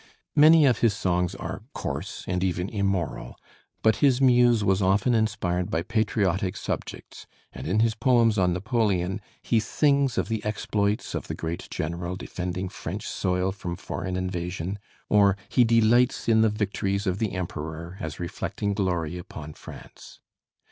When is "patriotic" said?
5.83-6.57